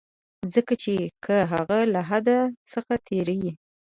ځکه 0.53 0.73
چي 0.83 0.95
که 1.25 1.35
هغه 1.51 1.79
له 1.93 2.01
حد 2.09 2.27
څخه 2.71 2.93
تېری. 3.07 3.43